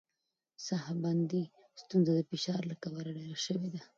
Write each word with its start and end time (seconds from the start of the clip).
ساه 0.65 0.87
بندي 1.03 1.43
ستونزه 1.81 2.11
د 2.15 2.19
فشار 2.29 2.61
له 2.69 2.75
کبله 2.83 3.09
ډېره 3.17 3.37
شوې 3.45 3.69
ده. 3.73 3.81